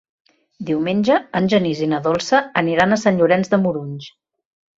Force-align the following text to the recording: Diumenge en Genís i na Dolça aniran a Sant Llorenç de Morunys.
Diumenge 0.69 1.17
en 1.39 1.49
Genís 1.53 1.83
i 1.89 1.89
na 1.91 1.99
Dolça 2.07 2.41
aniran 2.63 2.97
a 2.97 3.01
Sant 3.03 3.21
Llorenç 3.21 3.53
de 3.53 3.61
Morunys. 3.67 4.11